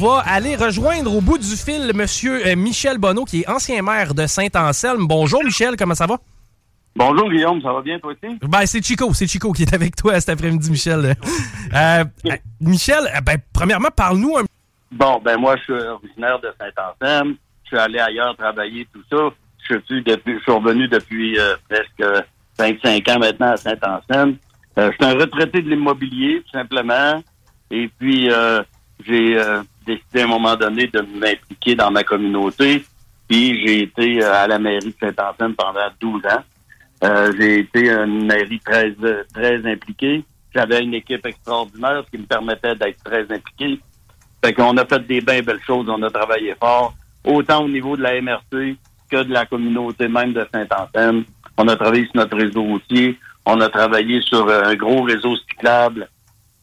[0.00, 4.14] Va aller rejoindre au bout du fil Monsieur euh, Michel Bonneau, qui est ancien maire
[4.14, 5.06] de Saint-Anselme.
[5.06, 6.16] Bonjour Michel, comment ça va?
[6.96, 8.38] Bonjour Guillaume, ça va bien toi aussi?
[8.40, 11.14] Ben, c'est Chico, c'est Chico qui est avec toi cet après-midi, Michel.
[11.72, 14.44] Euh, euh, Michel, ben, premièrement, parle-nous un
[14.90, 17.36] Bon, ben moi, je suis originaire de Saint-Anselme.
[17.64, 19.28] Je suis allé ailleurs travailler, tout ça.
[19.68, 22.24] Je suis, depuis, je suis revenu depuis euh, presque
[22.58, 24.36] 25 ans maintenant à Saint-Anselme.
[24.78, 27.22] Euh, je suis un retraité de l'immobilier, tout simplement.
[27.70, 28.30] Et puis,
[29.06, 29.38] j'ai
[29.86, 32.84] décidé à un moment donné de m'impliquer dans ma communauté.
[33.28, 36.42] Puis, j'ai été euh, à la mairie de Saint-Anselme pendant 12 ans.
[37.02, 38.94] Euh, j'ai été une mairie très,
[39.32, 40.24] très impliquée.
[40.54, 43.80] J'avais une équipe extraordinaire, qui me permettait d'être très impliqué.
[44.44, 47.96] Fait qu'on a fait des bien belles choses, on a travaillé fort, autant au niveau
[47.96, 48.76] de la MRC
[49.10, 51.24] que de la communauté même de Saint-Anselme.
[51.56, 55.36] On a travaillé sur notre réseau routier, on a travaillé sur euh, un gros réseau
[55.36, 56.08] cyclable.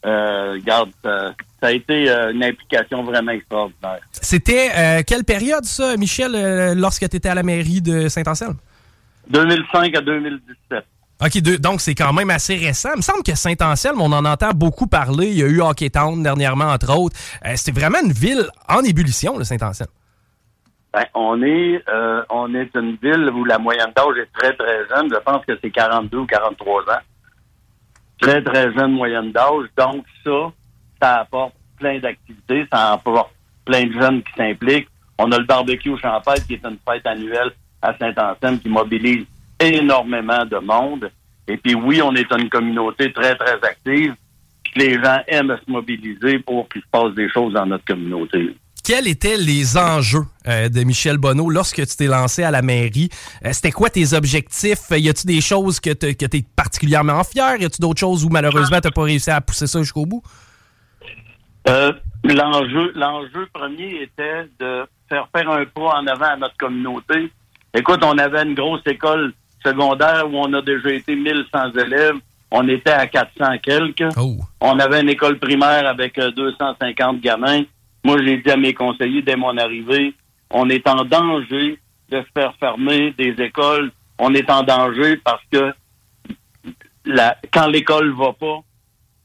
[0.08, 4.00] Euh, regarde, ça, ça a été euh, une implication vraiment extraordinaire.
[4.12, 8.56] C'était euh, quelle période, ça, Michel, lorsque tu étais à la mairie de Saint-Anselme?
[9.30, 10.86] 2005 à 2017.
[11.20, 12.90] OK, donc c'est quand même assez récent.
[12.94, 15.28] Il me semble que Saint-Anselme, on en entend beaucoup parler.
[15.28, 17.18] Il y a eu Hockey Town dernièrement, entre autres.
[17.44, 19.90] Euh, C'était vraiment une ville en ébullition, le Saint-Anselme.
[20.94, 24.88] Ben, on est euh, on est une ville où la moyenne d'âge est très, très
[24.90, 25.10] jeune.
[25.12, 27.00] Je pense que c'est 42 ou 43 ans.
[28.20, 29.68] Très, très jeune moyenne d'âge.
[29.78, 30.52] Donc, ça,
[31.02, 32.66] ça apporte plein d'activités.
[32.72, 33.32] Ça apporte
[33.66, 34.90] plein de jeunes qui s'impliquent.
[35.20, 37.52] On a le barbecue au Champagne, qui est une fête annuelle
[37.82, 39.26] à Saint-Anselme, qui mobilise
[39.60, 41.12] énormément de monde.
[41.48, 44.14] Et puis, oui, on est une communauté très, très active.
[44.76, 48.56] Les gens aiment se mobiliser pour qu'il se passe des choses dans notre communauté.
[48.88, 53.10] Quels étaient les enjeux euh, de Michel Bonneau lorsque tu t'es lancé à la mairie?
[53.46, 54.80] Euh, C'était quoi tes objectifs?
[54.92, 57.58] Y a-tu des choses que tu es particulièrement fier?
[57.60, 60.24] Y a-tu d'autres choses où malheureusement tu pas réussi à pousser ça jusqu'au bout?
[61.68, 61.92] Euh,
[62.24, 67.30] l'enjeu, l'enjeu premier était de faire faire un pas en avant à notre communauté.
[67.74, 69.34] Écoute, on avait une grosse école
[69.66, 72.16] secondaire où on a déjà été 1100 élèves.
[72.52, 74.16] On était à 400 quelques.
[74.62, 77.64] On avait une école primaire avec euh, 250 gamins.
[78.04, 80.14] Moi, j'ai dit à mes conseillers dès mon arrivée,
[80.50, 83.92] on est en danger de se faire fermer des écoles.
[84.18, 85.74] On est en danger parce que
[87.06, 88.60] la, quand l'école va pas,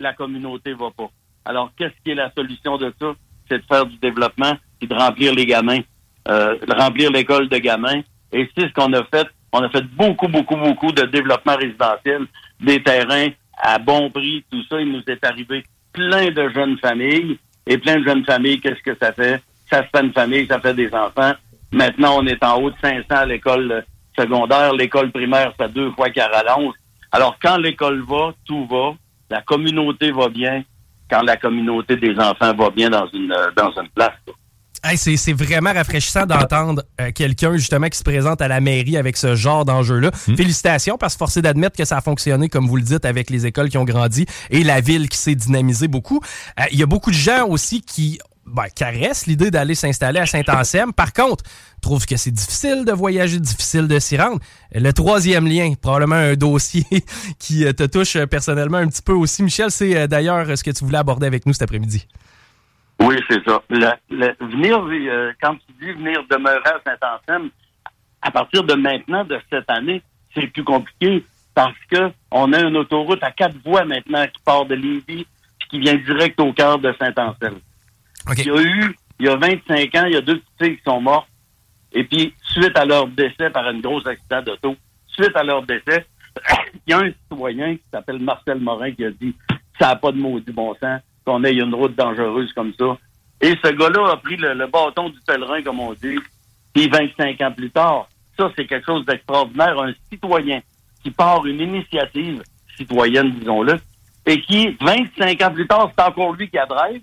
[0.01, 1.11] la communauté va pas.
[1.45, 3.15] Alors, qu'est-ce qui est la solution de ça?
[3.49, 5.81] C'est de faire du développement et de remplir les gamins,
[6.29, 8.03] euh, de remplir l'école de gamins.
[8.33, 9.29] Et c'est ce qu'on a fait.
[9.53, 12.27] On a fait beaucoup, beaucoup, beaucoup de développement résidentiel,
[12.61, 13.29] des terrains
[13.59, 14.81] à bon prix, tout ça.
[14.81, 15.63] Il nous est arrivé
[15.93, 17.39] plein de jeunes familles.
[17.67, 19.41] Et plein de jeunes familles, qu'est-ce que ça fait?
[19.71, 21.33] Ça se fait une famille, ça fait des enfants.
[21.73, 23.81] Maintenant, on est en haut de 500 à l'école euh,
[24.19, 24.75] secondaire.
[24.75, 26.75] L'école primaire, c'est deux fois qu'elle rallonge.
[27.11, 28.95] Alors, quand l'école va, tout va.
[29.31, 30.63] La communauté va bien.
[31.11, 34.13] Quand la communauté des enfants va bien dans une, euh, dans une place.
[34.85, 38.97] Hey, c'est c'est vraiment rafraîchissant d'entendre euh, quelqu'un justement qui se présente à la mairie
[38.97, 40.11] avec ce genre d'enjeu-là.
[40.13, 43.47] Félicitations parce que forcé d'admettre que ça a fonctionné, comme vous le dites, avec les
[43.47, 46.21] écoles qui ont grandi et la ville qui s'est dynamisée beaucoup.
[46.59, 50.27] Euh, Il y a beaucoup de gens aussi qui ben, caressent l'idée d'aller s'installer à
[50.27, 50.93] Saint-Anselme.
[50.93, 51.45] Par contre,
[51.81, 54.41] trouvent que c'est difficile de voyager, difficile de s'y rendre.
[54.75, 56.85] Le troisième lien, probablement un dossier
[57.39, 59.45] qui euh, te touche personnellement un petit peu aussi.
[59.45, 62.09] Michel, c'est d'ailleurs ce que tu voulais aborder avec nous cet après-midi.
[63.03, 63.63] Oui, c'est ça.
[63.69, 67.51] Le- le- venir, euh, quand tu dis venir demeurer à Saint-Anselme,
[68.21, 70.03] à partir de maintenant, de cette année,
[70.35, 74.65] c'est plus compliqué parce que on a une autoroute à quatre voies maintenant qui part
[74.67, 75.27] de Lévis
[75.59, 77.59] puis qui vient direct au cœur de Saint-Anselme.
[78.39, 80.77] Il y a eu, il y a 25 ans, il y a deux petites filles
[80.77, 81.29] qui sont mortes.
[81.93, 84.77] Et puis, suite à leur décès par un gros accident d'auto,
[85.09, 86.07] suite à leur décès,
[86.87, 89.35] il y a un citoyen qui s'appelle Marcel Morin qui a dit
[89.79, 92.97] ça n'a pas de maudit bon sens qu'on ait une route dangereuse comme ça.
[93.41, 96.19] Et ce gars-là a pris le, bâton du pèlerin, comme on dit.
[96.73, 98.09] Puis 25 ans plus tard,
[98.39, 99.79] Ça, c'est quelque chose d'extraordinaire.
[99.79, 100.61] Un citoyen
[101.03, 102.43] qui part une initiative
[102.77, 103.79] citoyenne, disons-le,
[104.27, 107.03] et qui, 25 ans plus tard, c'est encore lui qui a drive,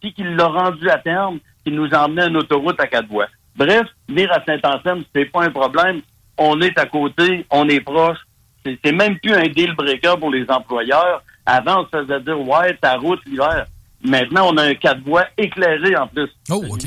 [0.00, 3.28] puis qui l'a rendu à terme, qui nous a emmené une autoroute à quatre voies.
[3.56, 6.00] Bref, venir à Saint-Anselme, c'est pas un problème.
[6.36, 8.18] On est à côté, on est proche.
[8.64, 11.22] C'est même plus un deal breaker pour les employeurs.
[11.50, 13.64] Avant, on se faisait dire, ouais, ta route l'hiver.
[14.04, 16.28] Maintenant, on a un quatre voies éclairé en plus.
[16.50, 16.82] Oh, OK.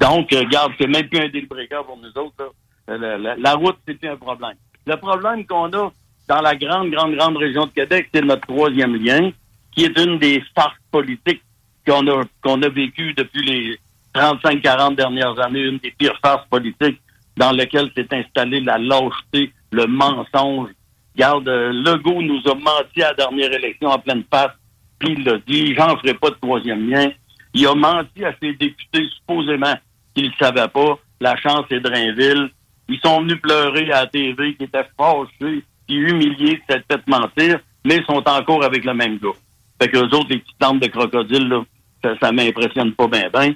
[0.00, 2.34] Donc, euh, regarde, c'est même plus un deal breaker pour nous autres.
[2.88, 2.96] Là.
[2.98, 4.56] La, la, la, route, c'est plus un problème.
[4.84, 5.92] Le problème qu'on a
[6.26, 9.30] dans la grande, grande, grande région de Québec, c'est notre troisième lien,
[9.70, 11.42] qui est une des farces politiques
[11.86, 13.78] qu'on a, qu'on a vécues depuis les
[14.12, 17.00] 35-40 dernières années, une des pires farces politiques
[17.36, 20.70] dans lesquelles s'est installée la lâcheté, le mensonge.
[21.18, 24.52] Regarde, euh, Legault nous a menti à la dernière élection en pleine face,
[25.00, 27.10] puis il l'a dit, j'en ferai pas de troisième lien.
[27.54, 29.74] Il a menti à ses députés, supposément
[30.14, 30.96] qu'il ne savait pas.
[31.20, 32.50] La chance est Drainville.
[32.88, 37.06] Ils sont venus pleurer à la TV, qui étaient fâchés, puis humiliés de cette tête
[37.08, 39.36] mentir, mais ils sont encore avec le même gars.
[39.82, 41.64] Fait que les autres, les petites lampes de crocodile, là,
[42.04, 43.54] ça, ça m'impressionne pas bien, bien.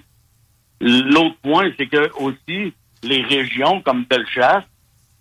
[0.81, 2.73] L'autre point, c'est que aussi,
[3.05, 4.65] les régions comme Bellechasse,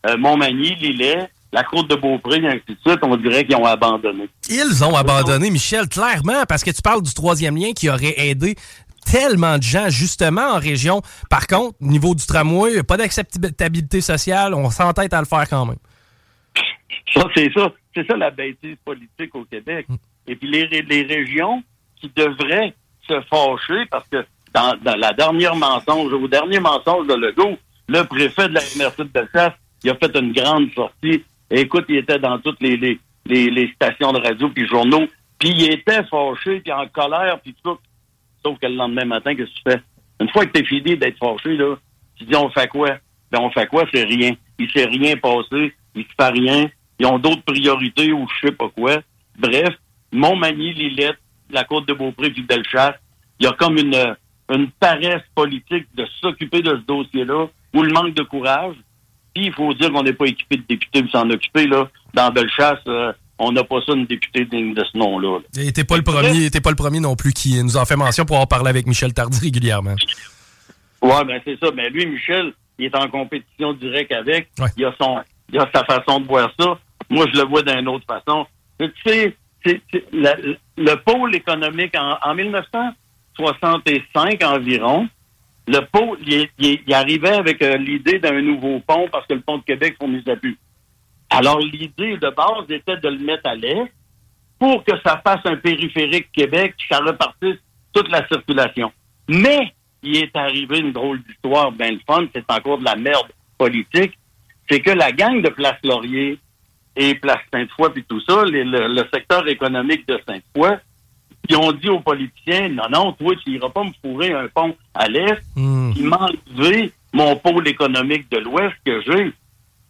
[0.07, 3.65] euh, Montmagny, Lillet, la côte de Beaupré, et ainsi de suite, on dirait qu'ils ont
[3.65, 4.29] abandonné.
[4.49, 8.55] Ils ont abandonné, Michel, clairement, parce que tu parles du troisième lien qui aurait aidé
[9.05, 11.01] tellement de gens, justement, en région.
[11.29, 15.65] Par contre, au niveau du tramway, pas d'acceptabilité sociale, on s'entête à le faire quand
[15.65, 15.79] même.
[17.13, 17.71] Ça, c'est ça.
[17.93, 19.85] C'est ça la bêtise politique au Québec.
[20.27, 21.61] Et puis les, les régions
[21.99, 22.73] qui devraient
[23.07, 27.57] se fâcher parce que dans, dans, la dernière mensonge, au dernier mensonge de Legault,
[27.87, 31.23] le préfet de la MRC de Belfast, il a fait une grande sortie.
[31.59, 35.07] Écoute, il était dans toutes les, les, les, stations de radio puis journaux,
[35.37, 37.77] puis il était fâché, puis en colère, puis tout.
[38.43, 39.81] Sauf que le lendemain matin, qu'est-ce que tu fais?
[40.19, 41.75] Une fois que t'es fini d'être fâché, là,
[42.15, 42.97] tu dis on fait quoi?
[43.31, 43.85] Ben on fait quoi?
[43.93, 44.31] C'est rien.
[44.59, 46.69] Il s'est rien passé, il se fait rien.
[46.99, 49.01] Ils ont d'autres priorités ou je sais pas quoi.
[49.37, 49.75] Bref,
[50.11, 51.17] Montmagny, Lillette,
[51.49, 52.95] la Côte de Beaupré puis Bellechasse,
[53.39, 54.15] il y a comme une,
[54.49, 58.75] une paresse politique de s'occuper de ce dossier-là ou le manque de courage.
[59.33, 61.67] Puis il faut dire qu'on n'est pas équipé de députés pour s'en occuper.
[61.67, 61.89] Là.
[62.13, 65.39] Dans Bellechasse, euh, on n'a pas ça une députée digne de ce nom-là.
[65.57, 67.95] Et t'es pas le premier, t'es pas le premier non plus qui nous en fait
[67.95, 69.95] mention pour avoir parlé avec Michel Tardy régulièrement.
[71.01, 71.71] Ouais, ben c'est ça.
[71.75, 74.49] Mais lui, Michel, il est en compétition directe avec.
[74.59, 74.69] Ouais.
[74.77, 75.19] Il a son,
[75.51, 76.77] il a sa façon de voir ça.
[77.09, 78.45] Moi, je le vois d'une autre façon.
[78.79, 79.35] Tu sais,
[79.65, 80.35] c'est, c'est, la,
[80.77, 85.09] le pôle économique en, en 1965 environ,
[85.67, 89.63] le pôle, il, arrivait avec euh, l'idée d'un nouveau pont parce que le pont de
[89.63, 90.57] Québec fournissait plus.
[91.29, 93.91] Alors, l'idée de base était de le mettre à l'est
[94.59, 97.57] pour que ça fasse un périphérique Québec, ça repartisse
[97.93, 98.91] toute la circulation.
[99.29, 99.73] Mais,
[100.03, 104.17] il est arrivé une drôle d'histoire, ben le fun, c'est encore de la merde politique,
[104.69, 106.39] c'est que la gang de Place Laurier
[106.95, 110.77] et Place Sainte-Foy, puis tout ça, le, le, secteur économique de Sainte-Foy,
[111.49, 114.75] ils ont dit aux politiciens, non, non, toi, tu n'iras pas me fourrer un pont
[114.93, 115.93] à l'est, mmh.
[115.93, 119.33] qui m'enlever mon pôle économique de l'ouest que j'ai.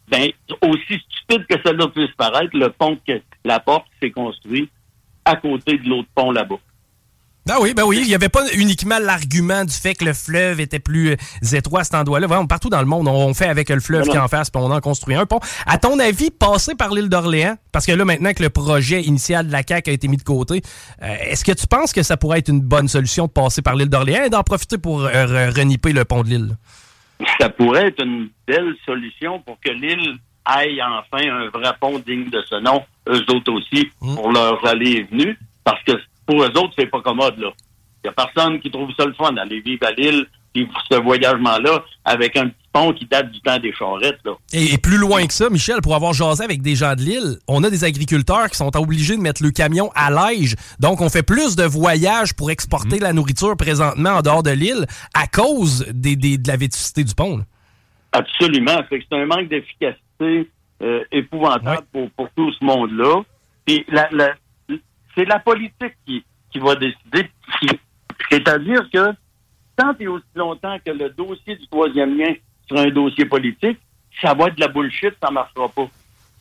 [0.08, 0.30] Ben,
[0.62, 4.68] aussi stupide que cela puisse paraître, le pont que la porte s'est construit
[5.24, 6.58] à côté de l'autre pont là-bas.
[7.44, 10.60] Ben oui, ben oui, il n'y avait pas uniquement l'argument du fait que le fleuve
[10.60, 12.28] était plus euh, étroit à cet endroit-là.
[12.28, 14.70] Vraiment, partout dans le monde, on fait avec le fleuve qui en face, puis on
[14.70, 15.40] en construit un pont.
[15.66, 19.48] À ton avis, passer par l'île d'Orléans, parce que là, maintenant que le projet initial
[19.48, 20.62] de la CAQ a été mis de côté,
[21.02, 23.74] euh, est-ce que tu penses que ça pourrait être une bonne solution de passer par
[23.74, 26.56] l'île d'Orléans et d'en profiter pour euh, reniper le pont de l'île?
[27.40, 32.30] Ça pourrait être une belle solution pour que l'île aille enfin un vrai pont digne
[32.30, 34.14] de ce nom, eux autres aussi, mmh.
[34.14, 35.92] pour leurs allées et venues, parce que
[36.26, 37.50] pour eux autres, c'est pas commode, là.
[38.04, 40.96] Il y a personne qui trouve ça le fun d'aller vivre à l'île, puis ce
[40.96, 44.32] voyagement-là, avec un petit pont qui date du temps des charrettes, là.
[44.52, 47.38] Et, et, plus loin que ça, Michel, pour avoir jasé avec des gens de l'île,
[47.46, 50.56] on a des agriculteurs qui sont obligés de mettre le camion à l'âge.
[50.80, 53.02] Donc, on fait plus de voyages pour exporter mmh.
[53.02, 57.14] la nourriture présentement en dehors de l'île à cause des, des, de la vétusté du
[57.14, 57.44] pont, là.
[58.12, 58.82] Absolument.
[58.90, 60.50] C'est un manque d'efficacité
[60.82, 61.76] euh, épouvantable ouais.
[61.92, 63.22] pour, pour tout ce monde-là.
[63.64, 64.34] Puis la, la,
[65.14, 66.24] c'est la politique qui,
[66.58, 67.30] va décider.
[68.30, 69.12] C'est-à-dire que
[69.76, 72.34] tant et aussi longtemps que le dossier du troisième lien
[72.68, 73.78] sera un dossier politique,
[74.20, 75.88] ça va être de la bullshit, ça ne marchera pas.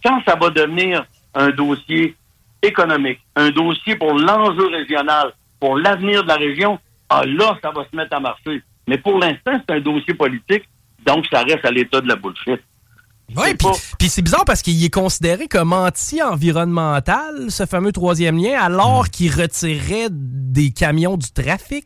[0.04, 2.16] Quand ça va devenir un dossier
[2.62, 7.86] économique, un dossier pour l'enjeu régional, pour l'avenir de la région, ah là, ça va
[7.90, 8.62] se mettre à marcher.
[8.88, 10.64] Mais pour l'instant, c'est un dossier politique,
[11.06, 12.62] donc ça reste à l'état de la bullshit.
[13.36, 13.56] Oui,
[14.00, 19.10] puis c'est bizarre parce qu'il est considéré comme anti-environnemental, ce fameux troisième lien, alors mmh.
[19.10, 21.86] qu'il retirait des camions du trafic.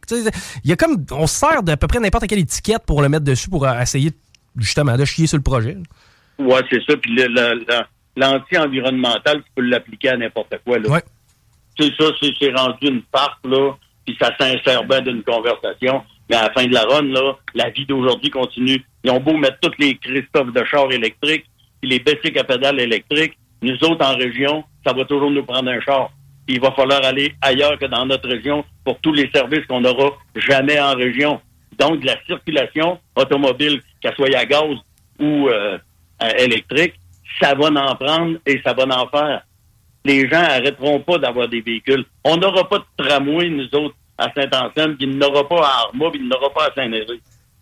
[0.63, 3.09] Il y a comme, on se sert d'à peu près n'importe quelle étiquette pour le
[3.09, 4.11] mettre dessus pour essayer
[4.57, 5.77] justement, de chier sur le projet.
[6.39, 6.97] Oui, c'est ça.
[6.97, 7.15] Puis
[8.15, 10.79] l'anti-environnemental, tu peux l'appliquer à n'importe quoi.
[10.79, 10.89] Là.
[10.89, 11.03] Ouais.
[11.77, 13.73] C'est ça, c'est rendu une part, là,
[14.05, 16.03] puis ça s'insère bien d'une conversation.
[16.29, 18.83] Mais à la fin de la run, là, la vie d'aujourd'hui continue.
[19.05, 21.45] Ils ont beau mettre toutes les Christophe de char électriques,
[21.79, 23.37] puis les bicycles à pédales électriques.
[23.61, 26.09] Nous autres, en région, ça va toujours nous prendre un char.
[26.47, 30.09] il va falloir aller ailleurs que dans notre région pour tous les services qu'on n'aura
[30.35, 31.39] jamais en région.
[31.77, 34.75] Donc, la circulation automobile, qu'elle soit à gaz
[35.19, 35.77] ou euh,
[36.39, 36.95] électrique,
[37.39, 39.43] ça va en prendre et ça va en faire.
[40.03, 42.05] Les gens arrêteront pas d'avoir des véhicules.
[42.23, 46.09] On n'aura pas de tramway, nous autres, à Saint-Anselme, puis il n'aura pas à Arma,
[46.09, 47.21] puis il n'aura pas à Saint-Néry.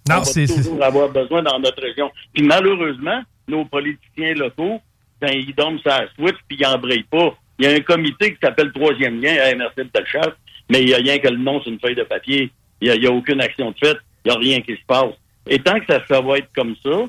[0.09, 2.11] Non, On va toujours avoir besoin dans notre région.
[2.33, 4.81] Puis malheureusement, nos politiciens locaux,
[5.21, 7.35] ben, ils dorment sa switch, puis ils n'embrayent pas.
[7.59, 10.33] Il y a un comité qui s'appelle Troisième lien à MRC de Telchasse,
[10.69, 12.51] mais il n'y a rien que le nom sur une feuille de papier.
[12.81, 13.97] Il n'y a, a, aucune action de fait.
[14.25, 15.13] Il n'y a rien qui se passe.
[15.47, 17.05] Et tant que ça, ça va être comme ça,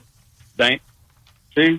[0.57, 0.77] ben,
[1.57, 1.77] tu sais,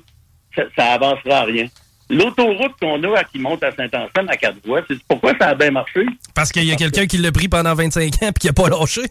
[0.55, 1.67] ça, ça avancera à rien.
[2.09, 5.71] L'autoroute qu'on a qui monte à Saint-Anselme à quatre voies, c'est pourquoi ça a bien
[5.71, 6.05] marché?
[6.33, 8.69] Parce qu'il y a quelqu'un qui l'a pris pendant 25 ans et qui n'a pas
[8.69, 9.01] lâché.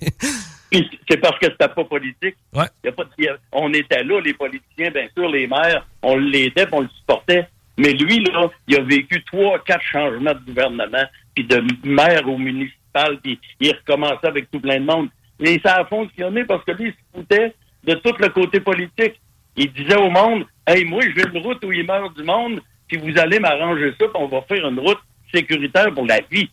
[1.08, 2.36] c'est parce que c'était pas politique.
[2.52, 2.66] Ouais.
[2.84, 5.86] Y a pas de, y a, on était là, les politiciens, bien sûr, les maires,
[6.02, 7.48] on l'aidait, on le supportait.
[7.76, 11.04] Mais lui, là, il a vécu trois, quatre changements de gouvernement,
[11.34, 15.08] puis de maire au municipal, puis il recommençait avec tout plein de monde.
[15.40, 17.54] Et ça a fonctionné parce que lui, il se foutait
[17.84, 19.20] de tout le côté politique.
[19.56, 22.60] Il disait au monde, hey, moi, je veux une route où il meurt du monde,
[22.86, 24.98] puis vous allez m'arranger ça, puis on va faire une route
[25.32, 26.48] sécuritaire pour la vie.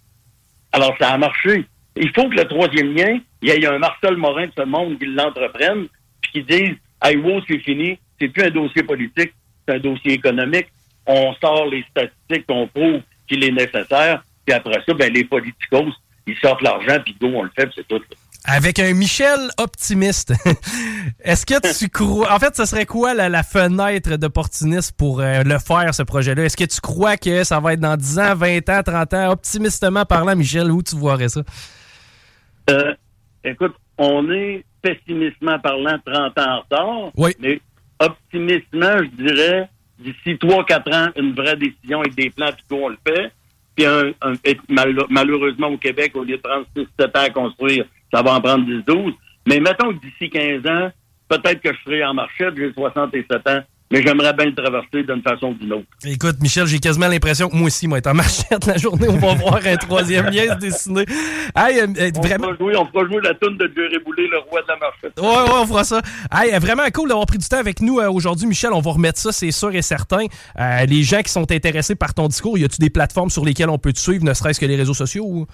[0.71, 1.65] Alors, ça a marché.
[1.95, 4.97] Il faut que le troisième lien, il y ait un Marcel Morin de ce monde
[4.97, 5.87] qui l'entreprenne,
[6.21, 9.33] puis qui dise, hey, wow, c'est fini, c'est plus un dossier politique,
[9.67, 10.67] c'est un dossier économique.
[11.05, 15.93] On sort les statistiques qu'on prouve qu'il est nécessaire, puis après ça, ben, les politicos,
[16.27, 18.01] ils sortent l'argent, puis go, on le fait, c'est tout.
[18.43, 20.33] Avec un Michel optimiste,
[21.23, 22.33] est-ce que tu crois...
[22.33, 26.45] En fait, ce serait quoi la, la fenêtre d'opportuniste pour euh, le faire, ce projet-là?
[26.45, 29.31] Est-ce que tu crois que ça va être dans 10 ans, 20 ans, 30 ans?
[29.31, 31.41] Optimistement parlant, Michel, où tu voirais ça?
[32.69, 32.93] Euh,
[33.43, 37.11] écoute, on est pessimistement parlant 30 ans en retard.
[37.15, 37.31] Oui.
[37.39, 37.61] Mais
[37.99, 42.97] optimistement, je dirais, d'ici 3-4 ans, une vraie décision avec des plans, puis on le
[43.07, 43.31] fait.
[43.75, 44.33] Puis un, un,
[44.69, 48.41] mal, malheureusement, au Québec, au lieu de prendre 6-7 ans à construire, ça va en
[48.41, 49.13] prendre 10-12.
[49.47, 50.91] Mais mettons que d'ici 15 ans,
[51.29, 55.21] peut-être que je serai en marchette, j'ai 67 ans, mais j'aimerais bien le traverser d'une
[55.21, 55.85] façon ou d'une autre.
[56.05, 59.17] Écoute, Michel, j'ai quasiment l'impression que moi aussi, moi, être en marchette la journée, on
[59.17, 61.05] va voir un troisième lien se dessiner.
[61.55, 62.47] Hey, euh, on, vraiment...
[62.47, 65.19] fera jouer, on fera jouer la toune de Jerry Boulet, le roi de la marchette.
[65.19, 66.01] Ouais, ouais, on fera ça.
[66.31, 68.71] Hey, vraiment cool d'avoir pris du temps avec nous euh, aujourd'hui, Michel.
[68.73, 70.25] On va remettre ça, c'est sûr et certain.
[70.59, 73.69] Euh, les gens qui sont intéressés par ton discours, y a-tu des plateformes sur lesquelles
[73.69, 75.25] on peut te suivre, ne serait-ce que les réseaux sociaux?
[75.25, 75.47] Ou...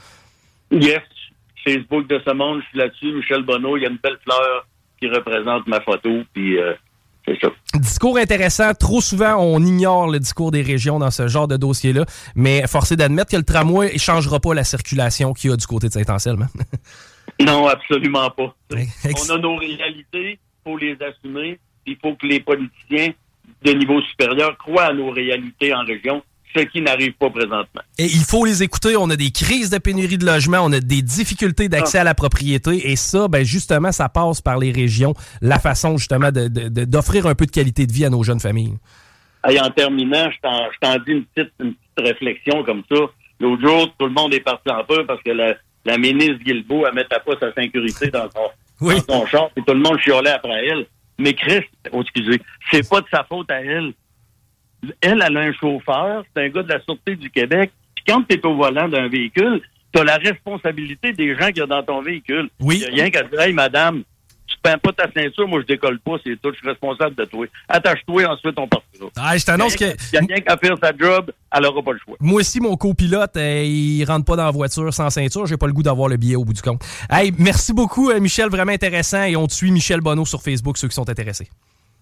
[0.71, 1.01] Yes.
[1.63, 3.11] Facebook de ce monde, je suis là-dessus.
[3.13, 4.67] Michel Bonneau, il y a une belle fleur
[4.99, 6.73] qui représente ma photo, puis euh,
[7.27, 7.49] c'est ça.
[7.75, 8.73] Discours intéressant.
[8.73, 12.05] Trop souvent, on ignore le discours des régions dans ce genre de dossier-là,
[12.35, 15.67] mais forcé d'admettre que le tramway ne changera pas la circulation qu'il y a du
[15.67, 16.47] côté de Saint-Anselme.
[17.41, 18.55] non, absolument pas.
[18.71, 23.11] On a nos réalités, il faut les assumer, il faut que les politiciens
[23.63, 26.21] de niveau supérieur croient à nos réalités en région
[26.61, 27.81] ce qui n'arrive pas présentement.
[27.97, 28.95] Et il faut les écouter.
[28.97, 32.01] On a des crises de pénurie de logement, on a des difficultés d'accès ah.
[32.01, 32.91] à la propriété.
[32.91, 37.45] Et ça, ben justement, ça passe par les régions, la façon justement d'offrir un peu
[37.45, 38.77] de qualité de vie à nos jeunes familles.
[39.49, 42.97] Et en terminant, je t'en dis une petite, une petite réflexion comme ça.
[43.39, 46.85] L'autre jour, tout le monde est parti en peur parce que la, la ministre Guilbeault,
[46.87, 48.49] elle mettait pas sa sécurité dans son,
[48.81, 48.95] oui.
[49.07, 50.85] dans son char et tout le monde chiolait après elle.
[51.19, 53.93] Mais Chris, oh, excusez, c'est pas de sa faute à elle
[55.01, 57.71] elle, elle a un chauffeur, c'est un gars de la Sûreté du Québec.
[57.95, 59.61] Puis quand tu es au volant d'un véhicule,
[59.93, 62.49] tu as la responsabilité des gens qu'il y a dans ton véhicule.
[62.59, 62.83] Oui.
[62.87, 64.03] Il n'y a rien qu'à dire, hey, madame,
[64.47, 67.25] tu peins pas ta ceinture, moi je décolle pas, c'est tout, je suis responsable de
[67.25, 67.45] toi.
[67.67, 69.07] Attache-toi, ensuite on partira.
[69.17, 69.85] Ah, je t'annonce que.
[69.85, 72.15] Il n'y a rien qu'à faire sa job, elle n'aura pas le choix.
[72.19, 75.67] Moi aussi, mon copilote, euh, il rentre pas dans la voiture sans ceinture, j'ai pas
[75.67, 76.81] le goût d'avoir le billet au bout du compte.
[77.09, 80.77] Hey, merci beaucoup, euh, Michel, vraiment intéressant, et on te suit Michel Bonneau sur Facebook,
[80.77, 81.49] ceux qui sont intéressés.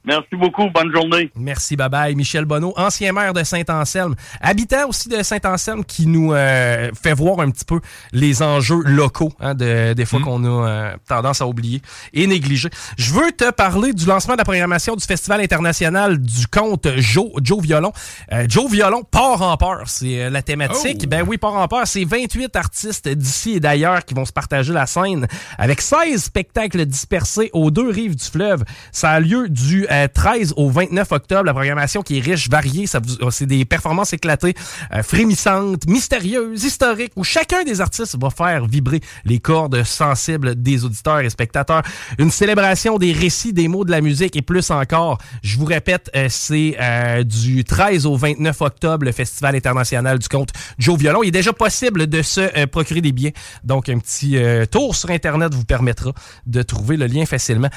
[0.06, 0.70] Merci beaucoup.
[0.70, 1.32] Bonne journée.
[1.36, 2.16] Merci, bye bye.
[2.16, 7.40] Michel Bonneau, ancien maire de Saint-Anselme, habitant aussi de Saint-Anselme, qui nous euh, fait voir
[7.40, 7.80] un petit peu
[8.12, 10.24] les enjeux locaux, hein, de, des fois mmh.
[10.24, 11.82] qu'on a euh, tendance à oublier
[12.14, 12.70] et négliger.
[12.98, 17.32] Je veux te parler du lancement de la programmation du Festival international du conte Joe,
[17.42, 17.92] Joe Violon.
[18.32, 21.02] Euh, Joe Violon, part en peur, c'est la thématique.
[21.04, 21.08] Oh.
[21.08, 21.82] Ben oui, part en peur.
[21.86, 26.86] C'est 28 artistes d'ici et d'ailleurs qui vont se partager la scène avec 16 spectacles
[26.86, 28.64] dispersés aux deux rives du fleuve.
[28.92, 31.44] Ça a lieu du 13 au 29 octobre.
[31.44, 32.88] La programmation qui est riche, variée.
[32.88, 33.00] Ça
[33.30, 34.54] c'est des performances éclatées,
[34.94, 40.86] euh, frémissantes, mystérieuses, historiques, où chacun des artistes va faire vibrer les cordes sensibles des
[40.86, 41.84] auditeurs et spectateurs.
[42.18, 45.18] Une célébration des récits, des mots de la musique et plus encore.
[45.44, 50.28] Je vous répète, euh, c'est euh, du 13 au 29 octobre, le Festival international du
[50.28, 51.24] conte Joe Violon.
[51.24, 53.34] Il est déjà possible de se procurer des billets.
[53.64, 54.38] Donc, un petit
[54.72, 56.12] tour sur Internet vous permettra
[56.46, 57.70] de trouver le lien facilement.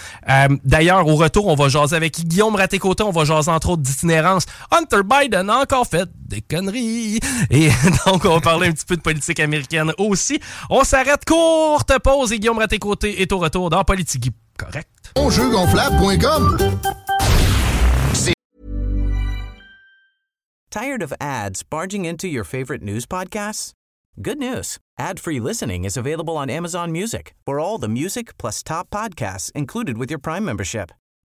[0.64, 3.02] D'ailleurs, au retour, on va jaser avec Guillaume Raté-Côté.
[3.02, 4.46] On va jaser entre autres d'itinérance.
[4.70, 7.20] Hunter Biden a encore fait des conneries.
[7.50, 7.68] Et
[8.06, 10.40] donc, on va parler un petit peu de politique américaine aussi.
[10.70, 14.88] On s'arrête, courte pause et Guillaume Raté-Côté est au retour dans Politique Correct.
[15.14, 16.58] Bonjeugonflable.com
[20.70, 23.72] Tired of ads barging into your favorite news podcasts?
[24.20, 24.78] Good news.
[24.98, 29.96] Ad-free listening is available on Amazon Music for all the music plus top podcasts included
[29.96, 30.90] with your Prime membership.